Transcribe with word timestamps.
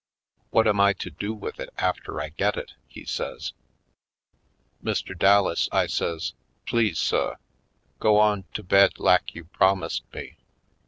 "What 0.49 0.67
am 0.67 0.79
I 0.79 0.93
to 0.93 1.11
do 1.11 1.31
with 1.31 1.59
it 1.59 1.69
after 1.77 2.19
I 2.19 2.29
get 2.29 2.57
it?" 2.57 2.73
he 2.87 3.05
says. 3.05 3.53
"Mr 4.83 5.15
Dallas," 5.15 5.69
I 5.71 5.85
says, 5.85 6.33
"please, 6.65 6.97
suh, 6.97 7.35
go 7.99 8.17
on 8.17 8.45
to 8.55 8.63
bed 8.63 8.93
lak 8.97 9.35
you 9.35 9.43
promised 9.43 10.11
me. 10.11 10.37